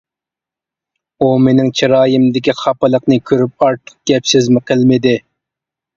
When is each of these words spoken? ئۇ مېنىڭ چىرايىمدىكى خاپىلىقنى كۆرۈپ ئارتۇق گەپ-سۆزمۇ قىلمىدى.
ئۇ 1.21 1.27
مېنىڭ 1.47 1.69
چىرايىمدىكى 1.81 2.57
خاپىلىقنى 2.63 3.19
كۆرۈپ 3.33 3.67
ئارتۇق 3.67 3.95
گەپ-سۆزمۇ 4.13 4.65
قىلمىدى. 4.71 5.15